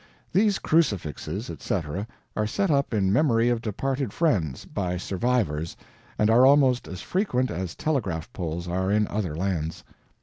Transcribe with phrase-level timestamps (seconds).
[0.33, 5.77] These crucifixes, etc., are set up in memory of departed friends, by survivors,
[6.17, 9.83] and are almost as frequent as telegraph poles are in other lands.